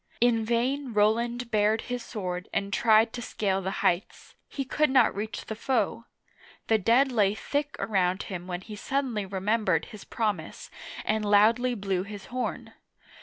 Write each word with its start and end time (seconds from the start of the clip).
In 0.19 0.43
vain 0.43 0.93
Roland 0.93 1.51
bared 1.51 1.81
his 1.81 2.01
sword 2.03 2.49
and 2.51 2.73
tried 2.73 3.13
to 3.13 3.21
scale 3.21 3.61
the 3.61 3.69
heights; 3.85 4.33
he 4.49 4.65
could 4.65 4.89
not 4.89 5.13
reach 5.13 5.45
the 5.45 5.53
foe! 5.55 6.05
The 6.65 6.79
dead 6.79 7.11
lay 7.11 7.35
thick 7.35 7.75
around 7.77 8.23
him 8.23 8.47
when 8.47 8.61
he 8.61 8.75
suddenly 8.75 9.27
remembered 9.27 9.85
his 9.85 10.03
promise 10.03 10.71
and 11.05 11.23
loudly 11.23 11.75
blew 11.75 12.01
his 12.01 12.25
horn. 12.33 12.73